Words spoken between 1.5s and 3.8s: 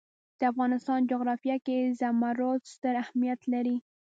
کې زمرد ستر اهمیت لري.